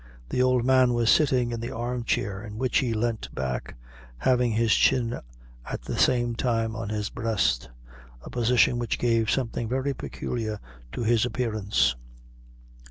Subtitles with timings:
[0.29, 3.75] The old man was sitting in the arm chair, in which he leant back,
[4.17, 5.19] having his chin
[5.63, 7.69] at the same time on his breast,
[8.23, 10.59] a position which gave something very peculiar
[10.93, 11.95] to his appearance.